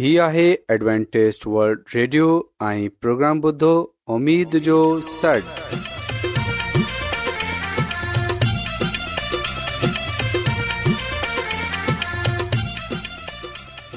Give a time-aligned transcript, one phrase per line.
[0.00, 2.26] هي آهي Adventist world radio
[2.66, 3.72] ۽ programme بدھو
[4.14, 4.76] اميد جو
[5.06, 5.48] سٽ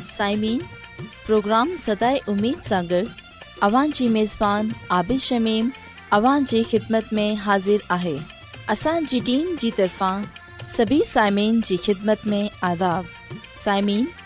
[0.08, 0.60] سائمين
[1.28, 3.04] پروگرام سداي اميد سانڳڙ
[3.68, 5.70] اوان جي ميزبان عبيش شميم
[6.20, 8.16] اوان جي خدمت ۾ حاضر آهي
[8.78, 10.28] اسان جي ٽيم جي طرفان
[10.76, 13.16] سڀي سائمين جي خدمت ۾ آداب
[13.64, 14.06] سائمين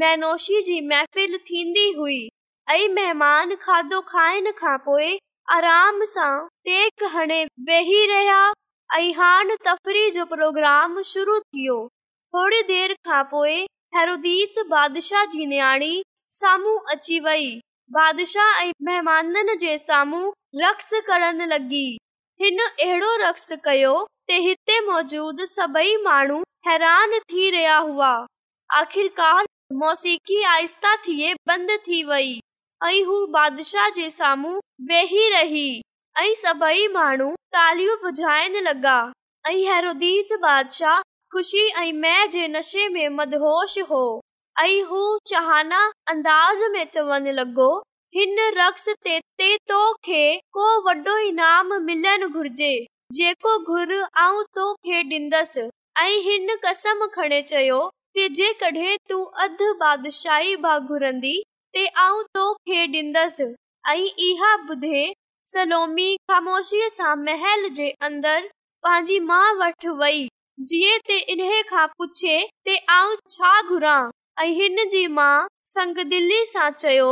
[0.00, 2.26] महनोशी जी महफ़िल थींदी हुई
[2.70, 5.58] ऐं महिमान खाधो खाइण खां पोइशाह
[15.30, 16.02] जी न्याणी
[16.40, 17.48] साम्हूं अची वई
[18.00, 20.30] बादशाह ऐं महिमाननि जे साम्हूं
[20.66, 21.86] रक्ष करण लॻी
[22.42, 23.96] हिन अहिड़ो रक्ष कयो
[24.28, 28.14] ते हिते मौजूद सभई माण्हू हैरान थी रहिया हुआ
[28.74, 29.44] आख़िरकार
[29.78, 32.28] मौसीकी आहिस्ता थिए बंद थी वई
[32.88, 35.64] ऐं हू बादशाह जे साम्हूं वेही रही
[36.20, 38.94] ऐं सभई माण्हू तालियूं बुझाइण लॻा
[39.48, 41.00] ऐं हेरोदीस बादशाह
[41.34, 44.04] ख़ुशी ऐं मै जे नशे में मदहोश हो
[44.64, 45.00] ऐं हू
[45.30, 45.82] शहाना
[46.14, 47.68] अंदाज़ में चवन लगो
[48.18, 50.24] हिन रक्स ते ते तोखे
[50.58, 52.72] को वॾो इनाम मिलणु घुर्जे
[53.20, 53.96] जेको घुर
[54.26, 55.68] आऊं तोखे ॾींदसि
[56.06, 57.82] ऐं हिन कसम खणे चयो
[58.16, 59.74] सलो ख़ोल पंहिंजी
[69.20, 70.28] माउ वटि वई
[71.30, 71.90] इन खां
[74.40, 75.28] हिन जी मा
[75.72, 77.10] संग दिल्ली सां चयो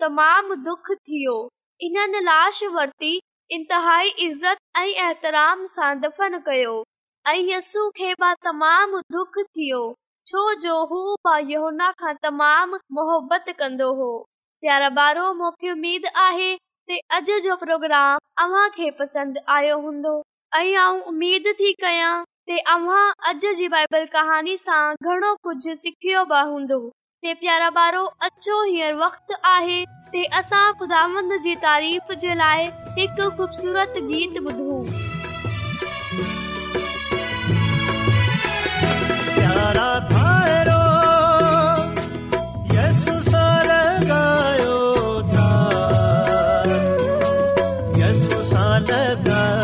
[0.04, 1.34] तमाम दुख थियो
[4.26, 7.88] इज़त ऐं ऐतराम सां दफ़न कयो
[8.46, 9.82] तमाम दुख थियो
[10.28, 11.90] छो जो हूना
[12.28, 14.12] तमाम मोहबत कंदो हो
[14.64, 15.76] प्यारा ॿार
[21.60, 22.12] थी कयां
[48.86, 49.63] تبقى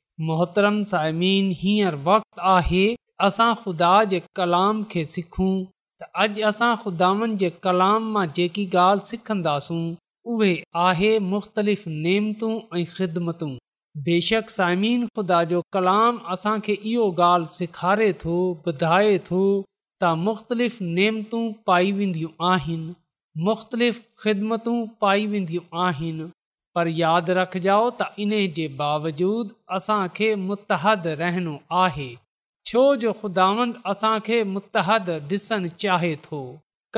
[0.27, 2.83] मोहतरम साइमीन हींअर वक़्तु आहे
[3.27, 9.07] असां ख़ुदा जे कलाम खे सिखूं त अॼु असां ख़ुदानि जे कलाम मां जेकी ॻाल्हि
[9.11, 9.79] सिखंदासूं
[10.33, 10.51] उहे
[10.83, 13.49] आहे मुख़्तलिफ़ नेमतूं ऐं ख़िदमतूं
[14.09, 18.35] बेशक साइमीन ख़ुदा जो कलाम असांखे इहो ॻाल्हि सेखारे थो
[18.73, 19.41] ॿुधाए थो
[20.03, 22.93] त मुख़्तलिफ़ नेमतूं पाई वेंदियूं आहिनि
[23.49, 26.29] मुख़्तलिफ़ ख़िदमतूं पाई वेंदियूं आहिनि
[26.77, 32.05] पर यादि रखिजो त इन जे बावजूदु असांखे मुतहद रहणो आहे
[32.69, 36.39] छो जो ख़ुदावंद असांखे मुतहद ॾिसणु चाहे थो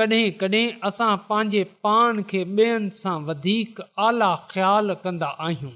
[0.00, 5.72] कॾहिं कॾहिं असां पंहिंजे पान खे ॿियनि सां वधीक आला ख़्याल कंदा आहियूं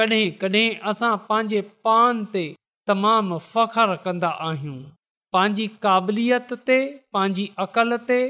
[0.00, 2.44] कॾहिं कॾहिं असां पंहिंजे पान ते
[2.88, 4.78] तमामु फ़ख्रु कंदा आहियूं
[5.36, 6.78] पंहिंजी क़ाबिलियत ते
[7.16, 8.20] पंहिंजी अक़ल ते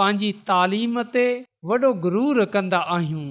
[0.00, 1.26] पंहिंजी तालीम ते
[1.72, 3.26] वॾो गुरूर कंदा आहियूं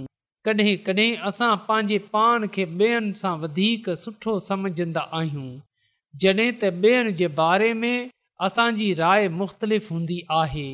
[0.57, 5.49] कॾहिं कॾहिं असां पंहिंजे पाण खे ॿेअनि सां वधीक सुठो सम्झंदा आहियूं
[6.23, 8.09] जॾहिं त ॿियनि जे बारे में
[8.47, 10.67] असांजी राय मुख़्तलिफ़ हूंदी आहे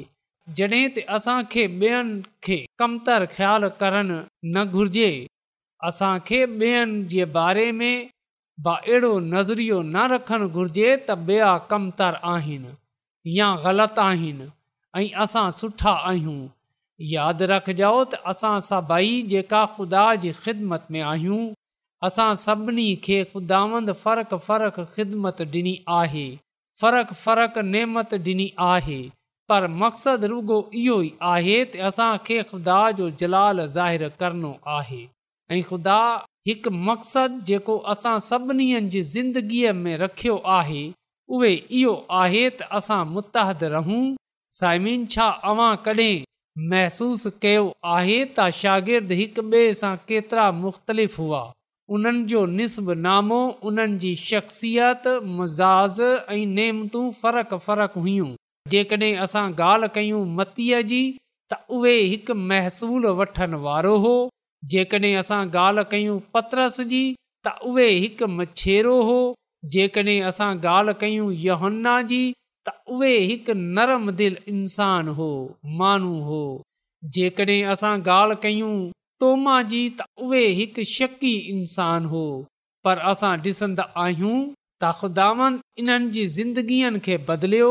[0.58, 4.20] जॾहिं त असांखे ॿेअनि खे कमुतर ख़्यालु करणु
[4.55, 5.10] न घुरिजे
[5.89, 8.10] असांखे ॿियनि जे बारे में
[8.72, 12.77] अहिड़ो नज़रियो न रखणु घुर्जे त ॿिया कमतर आहिनि
[13.38, 14.50] या ग़लति आहिनि
[15.00, 16.41] ऐं असां सुठा आहियूं
[17.03, 21.39] यादि रखजो त असां सभई जेका ख़ुदा जी ख़िदमत में आहियूं
[22.09, 23.59] असां सभिनी खे ख़ुदा
[24.03, 26.25] फ़र्क़ु फ़रक़ ख़िदमत ॾिनी आहे
[26.83, 28.99] फ़रक़ फ़रक़ नेमत ॾिनी आहे
[29.51, 35.01] पर मक़सदु रुगो इहो ई आहे त असांखे ख़ुदा जो जलाल ज़ाहिर करणो आहे
[35.57, 35.97] ऐं ख़ुदा
[36.49, 40.85] हिकु मक़सदु जेको असां सभिनीनि जी ज़िंदगीअ में रखियो आहे
[41.37, 41.51] उहे
[41.83, 44.01] इहो आहे त असां रहूं
[44.63, 46.25] साइमिन छा अव्हां कॾहिं
[46.71, 51.39] महसूसु कयो आहे त शागिर्दु हिकु ॿिए सां केतिरा मुख़्तलिफ़ हुआ
[51.95, 55.07] उन्हनि जो निस्बुनामो उन्हनि जी शख़्सियत
[55.39, 55.97] मजाज,
[56.29, 58.29] ऐं नेमतूं फ़रकु फ़रक हुयूं
[58.71, 61.01] जेकॾहिं असां ॻाल्हि कयूं मतीअ जी
[61.53, 64.15] त उहे हिकु महसूल वठण वारो हो
[64.75, 67.03] जेकॾहिं असां ॻाल्हि कयूं पतरस जी
[67.47, 69.19] त उहे हिकु मछेरो हो
[69.77, 72.24] जेकॾहिं असां ॻाल्हि कयूं योहन्ना जी
[72.67, 75.29] त उहे नरम दिल इंसान हो
[75.79, 76.39] माण्हू हो
[77.17, 78.75] जेकॾहिं असां ॻाल्हि कयूं
[80.60, 82.24] हिकु शकी इंसान हो
[82.86, 84.38] पर असां ॾिसंदा आहियूं
[84.81, 87.69] त ख़ुदावन इन्हनि जी ज़िंदगीअ खे बदिलियो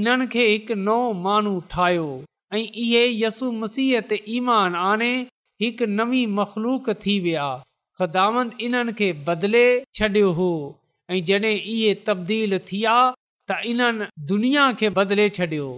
[0.00, 2.10] इन्हनि खे हिकु नओ माण्हू ठाहियो
[2.54, 5.12] ऐं इहे ईमान आने
[5.64, 7.48] हिकु नवी मख़लूक थी विया
[8.00, 10.50] ख़ुदान इन्हनि खे बदिले छॾियो हो
[11.12, 12.96] ऐं जॾहिं इहे तब्दील थिया
[13.50, 15.68] त इन्हनि दुनिया खे बदिले छॾियो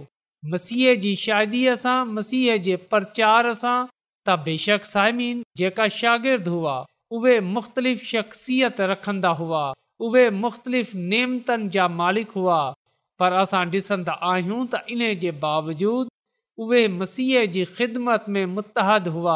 [0.53, 6.73] मसीह जी शादीअ सां मसीह जे प्रचार सां त बेशक साइमीन जेका शागिर्द हुआ
[7.19, 9.61] उहे मुख़्तलिफ़ शख़्सियत रखंदा हुआ
[10.07, 10.91] उहे मुख़्तलिफ़
[12.03, 12.59] मालिक हुआ
[13.21, 16.09] पर असां ॾिसंदा आहियूं त इन जे बावजूद
[16.65, 19.35] उहे मसीह जी ख़िदमत में मुतहद हुआ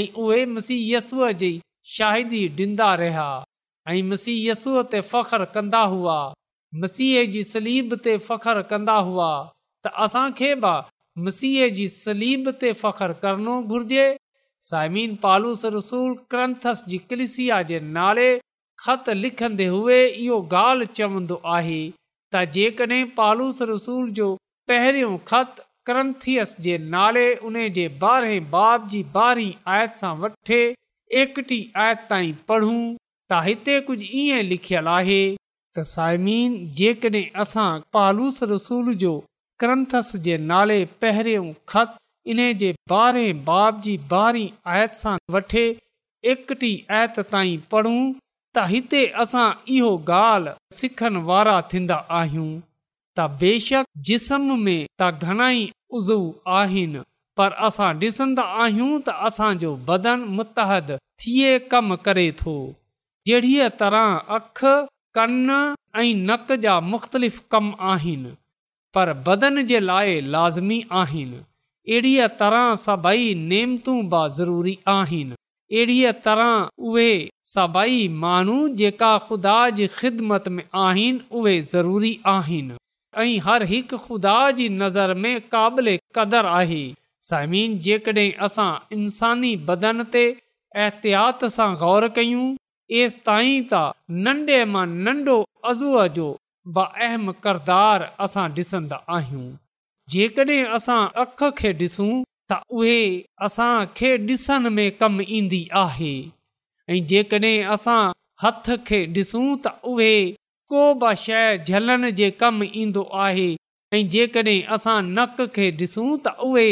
[0.00, 1.50] ऐं उहे मसीहयसूअ जी
[1.96, 3.26] शाहिदी ॾींदा रहिया
[3.94, 6.18] ऐं मसीहयसूअ ते फ़ख्रु कंदा हुआ
[6.80, 9.30] मसीह जी सलीब ते फख्र कंदा हुआ
[9.84, 10.70] त असांखे बि
[11.24, 14.04] मसीह जी सलीब ते फ़ख्र करणो घुर्जे
[14.68, 15.64] साइम पालूस
[16.34, 21.80] क्रंथसियात लिखंदे हुई इहो ॻाल्हि चवंदो आहे
[22.34, 24.30] त जेकॾहिं पालूस रसूल जो
[24.72, 25.60] पहिरियों ख़त
[25.90, 30.62] क्रंथियस जे नाले उन जे ॿारहें बाब जी ॿारहीं आयत सां वठे
[31.24, 35.22] एकटी आयत ताईं पढ़ूं त हिते कुझु ईअं आहे
[35.76, 39.12] त साइमीन जेकॾहिं असां पालूस रसूल जो
[39.62, 41.86] क्रंथस जे नाले पहिरियों
[42.32, 42.70] इन जे
[43.02, 45.62] ॿारहें बाब जी ॿारहीं आयत सां वठे
[46.32, 48.02] एकटी आयत ताईं पढ़ूं
[48.54, 49.46] त हिते असां
[49.76, 49.92] इहो
[50.22, 52.50] ॻाल्हि सिखण वारा थींदा आहियूं
[53.18, 55.64] त बेशक जिस्म में त घणाई
[56.00, 56.18] उज़ू
[56.60, 57.02] आहिनि
[57.40, 62.56] पर असां ॾिसंदा आहियूं त असांजो बदन मुतहद थिए कमु करे थो
[63.26, 64.08] जहिड़ीअ तरह
[64.40, 64.60] अख
[65.16, 65.50] कन
[66.02, 68.30] ऐं नक जा मुख़्तलिफ़ कम आहिनि
[68.94, 76.70] पर बदन जे लाइ लाज़मी आहिनि अहिड़ीअ तरह सभई नेमतूं बि ज़रूरी आहिनि अहिड़ीअ तरह
[76.92, 77.10] उहे
[77.56, 82.76] सभई माण्हू जेका ख़ुदा जी ख़िदमत में आहिनि उहे ज़रूरी आहिनि
[83.24, 86.82] ऐं हर हिकु ख़ुदा जी नज़र में क़ाबिले क़दुरु आहे
[87.32, 90.24] ज़मीन जेकॾहिं असां इंसानी बदन ते
[90.84, 92.44] एहतियात सां गौर कयूं
[92.92, 95.36] तेसि ताईं त नंढे मां नंढो
[95.70, 96.24] अज़ूअ जो
[96.78, 99.46] बहम किरदारु असां ॾिसंदा आहियूं
[100.14, 102.10] जेकॾहिं असां अख खे ॾिसूं
[102.52, 102.98] त उहे
[103.46, 106.12] असां खे ॾिसण में कमु ईंदी आहे
[106.92, 108.02] ऐं जेकॾहिं असां
[108.42, 110.12] हथ खे ॾिसूं त उहे
[110.72, 113.48] को बि शइ झलन जे कमु ईंदो आहे
[113.96, 116.70] ऐं जेकॾहिं असां नक खे ॾिसूं त उहे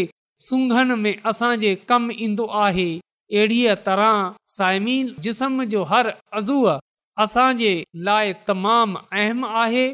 [1.05, 1.55] में असां
[1.93, 2.91] कमु ईंदो आहे
[3.33, 4.15] अहिड़ीअ तरह
[4.57, 6.77] साइमीन जिस्म जो हर अज़ूअ
[7.25, 7.73] असांजे
[8.09, 9.85] लाइ तमामु अहम आहे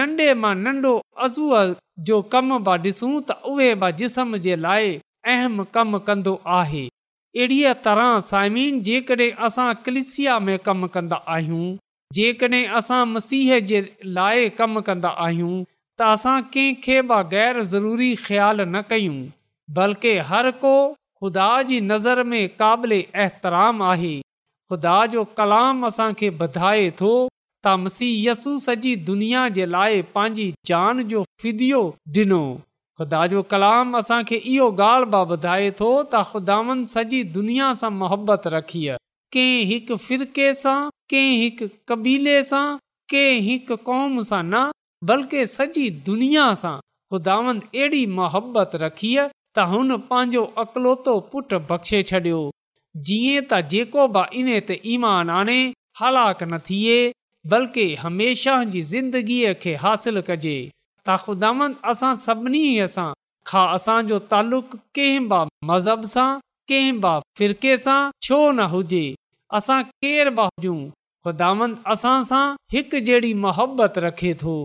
[0.00, 0.92] नंढे मां नंढो
[1.26, 1.62] अज़ूअ
[2.08, 4.90] जो कम बि ॾिसूं त उहे बि जिस्म जे लाइ
[5.34, 11.66] अहम कमु कंदो आहे अहिड़ीअ तरह साइमीन जेकॾहिं असां कलिसिया में कमु कंदा आहियूं
[12.18, 13.80] जेकॾहिं असां मसीह जे
[14.18, 15.56] लाइ कमु कंदा आहियूं
[15.98, 19.18] त असां कंहिंखे बि गैर ज़रूरी ख़्यालु न कयूं
[19.80, 20.74] बल्कि हर को
[21.20, 24.14] ख़ुदा जी नज़र में क़ाबिल एहतराम आहे
[24.70, 30.46] ख़ुदा जो कलाम असांखे ॿुधाए थो त मसीयस सॼी दुनिया जे लाइ पंहिंजी
[30.78, 32.42] ॾिनो
[32.98, 38.46] ख़ुदा जो कलाम असांखे इहो ॻाल्हि बि ॿुधाए थो त ख़ुदा वॼी दुनिया सां मोहबत
[38.56, 39.04] रखी आहे
[39.36, 40.78] कंहिं फिरके सां
[41.14, 42.64] कंहिं हिकु कबीले सां
[43.14, 44.62] कंहिं हिकु क़ौम सां न
[45.12, 46.74] बल्कि सॼी दुनिया सां
[47.12, 52.38] ख़ुदावन में अहिड़ी मोहबत रखी आहे त हुन पंहिंजो अकलोतो पुट बख़्शे छॾियो
[53.08, 55.54] जीअं त जेको ईमान आने
[56.00, 56.96] हलाक न थिए
[57.52, 60.56] बल्कि हमेशह जी ज़िंदगीअ खे हासिल कजे
[61.08, 63.06] त ख़ुदांदा
[63.76, 64.72] असांजो तालुक़
[65.70, 66.28] मज़हब सां
[66.70, 69.04] कंहिं ब फिरके सां छो न हुजे
[69.58, 70.78] असां केर बि हुजूं
[71.28, 72.42] ख़ुदांद असां सां
[72.76, 74.56] हिकु जहिड़ी मोहबत रखे थो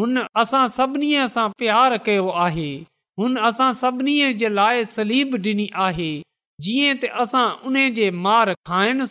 [0.00, 2.70] हुन असां सभिनी सां प्यार कयो आहे
[3.20, 6.12] हुन असां सभिनी जे लाइ सलीब ॾिनी आहे
[6.66, 7.76] जीअं त असां उन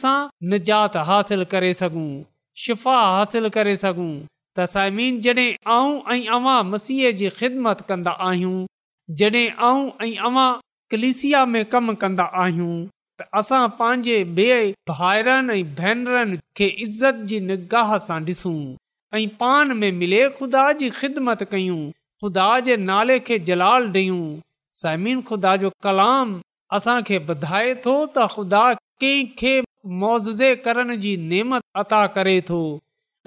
[0.03, 0.13] सां
[0.53, 2.07] निजात हासिल करे सघूं
[2.63, 4.13] शिफ़ा हासिल करे सघूं
[4.61, 5.35] अवांह जी
[11.51, 12.75] में कमु कंदा आहियूं
[13.21, 18.59] त असां पंहिंजे ॿिए भाइरनि ऐं भेनरनि खे इज़त जी निगाह सां ॾिसूं
[19.19, 21.81] ऐं पान में मिले ख़ुदा जी ख़िदमत कयूं
[22.23, 24.25] ख़ुदा जे नाले खे जलाल ॾियूं
[24.79, 26.34] समीन ख़ुदा जो कलाम
[26.77, 28.65] असांखे ॿुधाए थो त ख़ुदा
[29.03, 32.60] कंहिं खे करण जी नेमत अता करे थो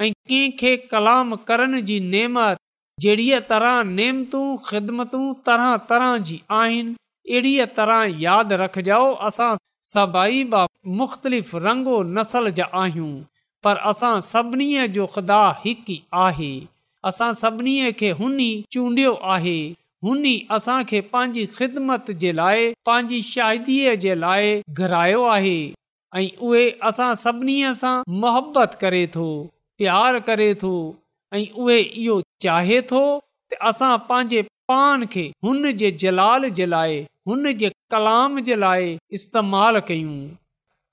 [0.05, 2.63] ऐं कंहिं कलाम करण जी नेमत
[3.07, 6.95] जहिड़ीअ तरह नेमतूं ख़िदमतूं तरह तरह जी आहिनि
[7.31, 9.49] अहिड़ीअ तरह यादि रखजो असां
[9.95, 10.41] सभई
[11.01, 13.11] मुख़्तलिफ़ रंगो नसल जा आहियूं
[13.69, 16.53] पर असां सभिनी जो ख़ुदा हिकु ई
[17.09, 18.37] असां सभिनी खे हुन
[18.75, 19.57] चूंडियो आहे
[20.07, 20.23] हुन
[20.57, 25.57] असां खे पंहिंजी ख़िदमत जे लाइ पंहिंजी शाइदीअ जे लाइ घुरायो आहे
[26.21, 27.93] ऐं उहे असां सभिनी सां
[28.25, 29.27] मोहबत करे थो
[29.83, 30.73] प्यार करे थो
[31.41, 37.01] ऐं उहे इहो चाहे थो त असां पंहिंजे पान खे हुन जे जलाल जे लाइ
[37.31, 40.17] हुन जे कलाम जे लाइ इस्तेमालु कयूं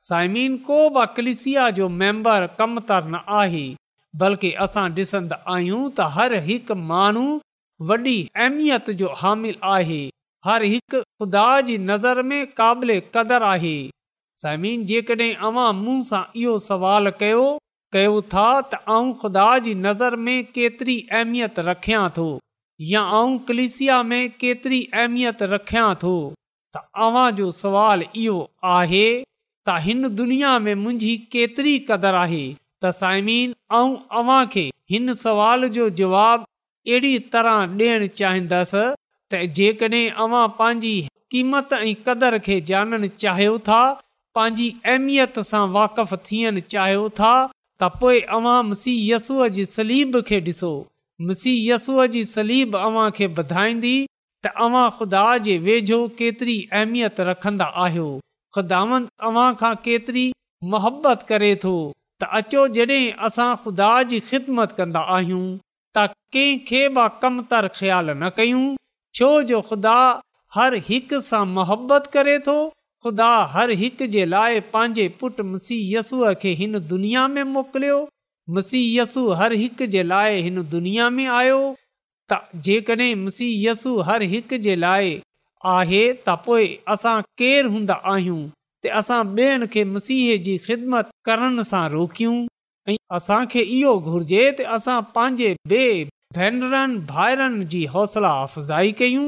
[0.09, 3.67] साइमीन को बि अकलिसिया जो मेंबर कमतर न आहे
[4.19, 7.25] बल्कि असां ॾिसंदा आहियूं त हर हिकु माण्हू
[7.91, 10.01] वॾी अहमियत जो हामिल आहे
[10.47, 13.75] हरहि ख़ुदा जी नज़र में क़ाबिले क़दुरु आहे
[14.41, 15.31] समीन जेकॾहिं
[15.83, 22.03] मूं सां इहो सवाल कयो था त आऊं खुदा जी नज़र में केतिरी अहमियत रखियां
[22.17, 22.27] थो
[22.91, 26.13] या आऊं कलिसिया में केतिरी अहमियत रखियां थो
[26.75, 28.37] त अव्हां जो सवाल इहो
[28.77, 32.43] आहे त हिन दुनिया में मुंहिंजी केतिरी क़दुरु आहे
[32.83, 33.89] त साइमीन ऐं
[34.19, 38.85] अव्हां खे हिन सवाल जो जवाब अहिड़ी तरह ॾियणु चाहिंदसि
[39.31, 40.93] त जेकॾहिं अव्हां पंहिंजी
[41.33, 43.81] क़ीमत ऐं कदुरु खे ॼाणणु चाहियो था
[44.39, 50.71] पंहिंजी अहमियत सां वाक़फ़ थियणु चाहियो था त पोए अवां मुसीहसअ जी सलीब खे ॾिसो
[51.29, 58.09] मुसीहसूअ जी सलीब अव्हां खे त अव्हां ख़ुदा जे वेझो केतिरी अहमियत रखंदा आहियो
[58.55, 58.83] खुदा
[59.31, 60.25] अव्हां खां केतिरी
[60.71, 61.73] मोहबत करे थो
[62.21, 65.45] त अचो जॾहिं असां ख़ुदा जी ख़िदमत कंदा आहियूं
[65.97, 66.03] त
[66.35, 68.65] कंहिंखे बि कमत्यालु न कयूं
[69.19, 69.95] छो जो ख़ुदा
[70.57, 72.55] हर हिकु सां मोहबत करे थो
[73.05, 77.97] ख़ुदा हर हिक जे लाइ पंहिंजे पुट मुसीहय खे हिन दुनिया में मोकिलियो
[78.57, 81.59] मुसीहय यसू हर हिकु जे लाइ हिन दुनिया में आयो
[82.33, 85.13] त जेकॾहिं हर हिकु जे लाइ
[85.77, 88.39] आहे त पोइ असां केरु हूंदा आहियूं
[88.85, 92.37] त असां ॿियनि खे मसीह जी ख़िदमत करण सां रोकियूं
[92.89, 95.89] ऐं असांखे इहो घुर्जे त असां पंहिंजे ॿिए
[96.37, 99.27] भेनरनि भाइरनि जी हौसला अफ़ज़ाई कयूं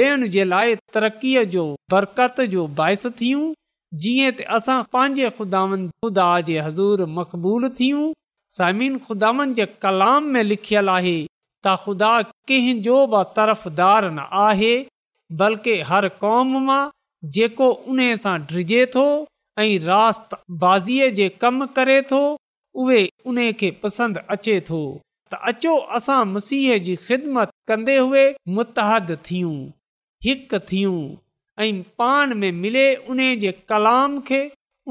[0.00, 3.44] ॿियनि जे लाइ तरक़ीअ जो बरकत जो बाहिस थियूं
[4.04, 8.02] जीअं त असां पंहिंजे ख़ुदा ख़ुदा जे हज़ूर मक़बूल थियूं
[8.56, 12.10] साइमिन ख़ुदानि जे कलाम में लिखियलु आहे त ख़ुदा
[12.50, 14.74] कंहिंजो बि तरफ़दार न आहे
[15.44, 16.82] बल्कि हर क़ौम मां
[17.34, 19.02] जेको उन सां ड्रिजे थो
[19.60, 22.20] ऐं रात बाज़ीअ जे कमु करे थो
[22.82, 23.00] उहे
[23.32, 24.80] उन खे पसंदि अचे थो
[25.32, 28.22] त अचो असां मसीह जी ख़िदमत कंदे हुए
[28.58, 29.56] मुतहद थियूं
[30.26, 31.00] हिकु थियूं
[31.64, 34.40] ऐं पाण में मिले उन जे कलाम खे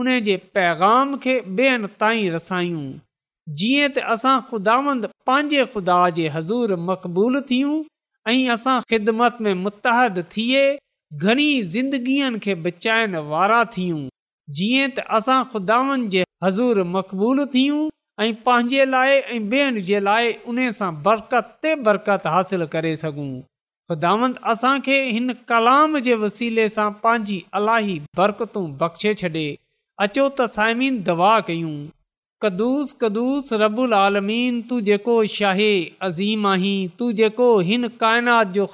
[0.02, 2.86] उन जे पैगाम खे ॿियनि ताईं रसायूं
[3.62, 7.78] जीअं त असां ख़ुदांद पंहिंजे ख़ुदा जे हज़ूर मक़बूल थियूं
[8.34, 10.66] ऐं असां ख़िदमत में मुतहद थिए
[11.22, 14.08] ઘની زندગીયન કે بچાયન વારા થી હું
[14.58, 17.86] જીએં તે અસા ખુદાવંદ જે હઝુર મકબૂલ થી હું
[18.24, 23.26] અઈ પાંજે લાય અઈ બેહણ જે લાય ઉને સા બરકત તે બરકત حاصل કરે સગુ
[23.88, 29.46] ખુદાવંદ અસા કે હન કલામ જે વસીલે સા પાંજી અલાહી બરકતો બક્ષે છડે
[30.04, 31.80] અચો ત સામીન દવા કયું
[32.42, 35.70] कदुस कदुूस रबुल आलमीन तूं जेको शाहे
[36.08, 38.66] अज़ीम आहीं तू जेको हिन काइनात जो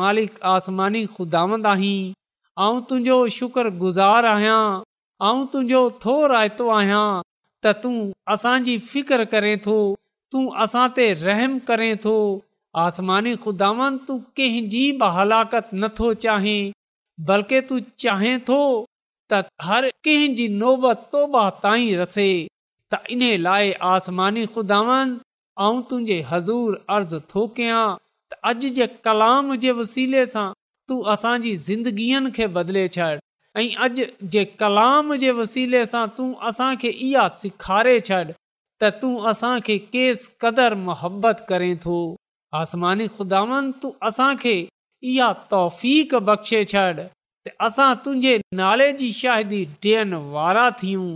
[0.00, 2.12] मालिक आसमानी ख़ुदांद आहीं
[2.90, 4.58] तुंहिंजो शुक्रगुज़ारु आहियां
[5.30, 7.94] ऐं तुंहिंजो थो रायतो आहियां त तूं
[8.36, 9.78] असांजी फिकर करे थो
[10.34, 12.14] तूं असां ते रहम करें थो
[12.86, 16.72] आसमानी खुदावंद तूं कंहिंजी बि हलाकत नथो चाहें
[17.32, 18.60] बल्कि तू चाहें थो
[19.32, 22.30] त हर कंहिंजी नोबत तोबा ताईं रसे
[22.92, 25.18] त इन लाइ आसमानी ख़ुदावंद
[25.90, 27.82] तुंहिंजे हज़ूर अर्ज़ु थो कयां
[28.32, 30.44] त अॼु जे कलाम जे वसीले सां
[30.92, 33.06] तू असांजी ज़िंदगीअनि खे बदिले छॾ
[33.62, 39.76] ऐं अॼु जे कलाम जे वसीले सां तूं असांखे इहा सेखारे छॾ त तूं असांखे
[39.96, 41.98] केसि क़दुरु मुहबत करे थो
[42.64, 44.56] आसमानी खुदावनि तूं असांखे
[45.12, 45.88] इहा तौफ़
[46.30, 51.08] बख़्शे छॾ त असां तुंहिंजे नाले जी शाहिदी ॾियनि वारा थियूं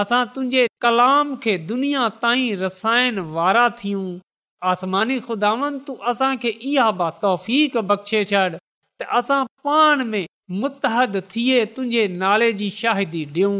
[0.00, 4.06] असां तुंहिंजे कलाम खे दुनिया ताईं रसायण वारा थियूं
[4.72, 10.26] आसमानी खुदांद असांखे इहा बि तौफ़ बख़्शे छॾ त असां पाण में
[10.64, 13.56] मुतहद थिए तुंहिंजे नाले जी शाहिदी ॾियूं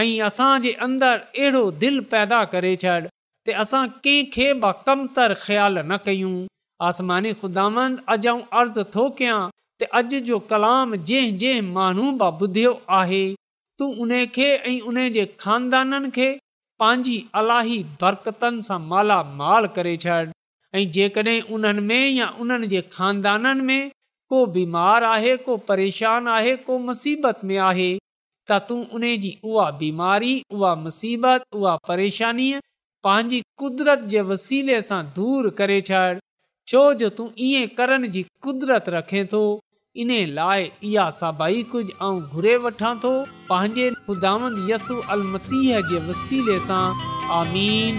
[0.00, 2.98] ऐं असांजे अंदरि अहिड़ो दिलि पैदा करे छॾ
[3.46, 6.34] ते असां कंहिंखे बि कमतर ख़्याल न कयूं
[6.90, 9.40] आसमानी खुदा वंद अॼु अर्ज़ु थो कयां
[9.82, 13.22] त अॼु जो कलाम जंहिं जंहिं माण्हू बि ॿुधियो आहे
[13.80, 16.26] तू उन खे ऐं उन जे ख़ानदाननि खे
[16.82, 20.16] पंहिंजी अलाही बरकतनि सां मालामाल करे छॾ
[20.78, 23.90] ऐं जेकॾहिं उन्हनि में या उन्हनि जे खानदाननि में
[24.32, 27.88] को बीमार आहे को परेशान आहे को मुसीबत में आहे
[28.50, 32.60] त तूं उन जी उहा बीमारी उहा मुसीबत उहा परेशानीअ
[33.08, 36.04] पंहिंजी कुदिरत जे वसीले सां दूरि करे छॾ
[36.72, 39.42] छो जो तूं ईअं करण जी कुदिरत रखे थो
[39.98, 43.10] इने लाए या साबाई कुझु आऊं घुरे वठां थो
[43.48, 46.82] पंहिंजे ख़ुदावंद यसु अल मसीह जे वसीले सां
[47.38, 47.96] आमीन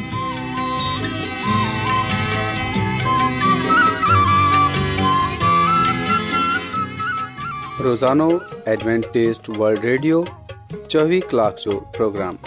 [7.87, 8.29] रोज़ानो
[8.75, 10.23] एडवेंटेस्ट वल्ड रेडियो
[10.73, 12.37] चोवीह कलाक जो प्रोग्राम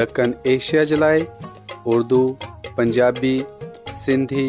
[0.00, 1.26] दखन एशिया जे लाइ
[1.96, 2.22] उर्दू
[2.80, 3.36] पंजाबी
[4.04, 4.48] सिंधी